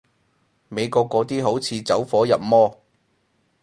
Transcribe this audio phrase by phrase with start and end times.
[0.67, 2.75] 美國嗰啲好似走火入魔